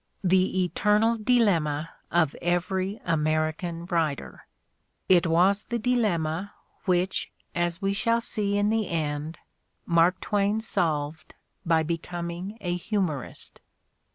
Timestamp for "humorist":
12.77-13.61